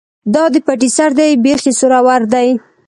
[0.17, 2.49] ـ دا دې پټي سر دى ،بېخ يې سورور دى.